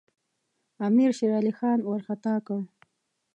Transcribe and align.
امیر 0.87 1.11
شېرعلي 1.17 1.53
خان 1.57 1.79
وارخطا 1.83 2.35
کړ. 2.47 2.59